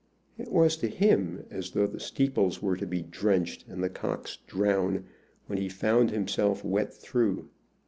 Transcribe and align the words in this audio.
It 0.35 0.51
was 0.51 0.77
to 0.77 0.87
him 0.89 1.45
as 1.51 1.69
though 1.69 1.85
the 1.85 1.99
steeples 1.99 2.59
were 2.59 2.75
to 2.75 2.87
be 2.87 3.03
drenched 3.03 3.67
and 3.67 3.83
the 3.83 3.89
cocks 3.91 4.39
drowned 4.47 5.05
when 5.45 5.59
he 5.59 5.69
found 5.69 6.09
himself 6.09 6.65
wet 6.65 6.91
through. 6.91 7.49